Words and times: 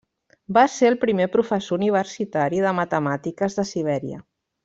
Va 0.57 0.61
ser 0.75 0.87
el 0.93 0.97
primer 1.03 1.27
professor 1.35 1.77
universitari 1.81 2.63
de 2.65 2.73
matemàtiques 2.79 3.61
de 3.61 3.67
Sibèria. 3.75 4.19